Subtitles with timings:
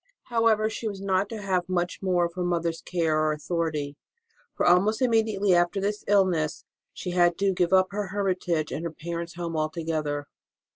[0.29, 3.97] However, she was not to have much more of her mother s care or authority,
[4.55, 8.83] for almost imme diately after this illness she had to give up her hermitage and
[8.83, 10.25] her parents home altogether.